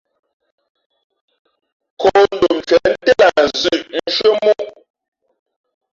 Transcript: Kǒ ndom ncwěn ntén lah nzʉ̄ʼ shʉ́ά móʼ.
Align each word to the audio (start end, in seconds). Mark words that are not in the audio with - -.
Kǒ 1.99 2.09
ndom 2.33 2.53
ncwěn 2.57 2.89
ntén 2.95 3.17
lah 3.19 3.35
nzʉ̄ʼ 3.47 3.81
shʉ́ά 4.15 4.31
móʼ. 4.45 4.67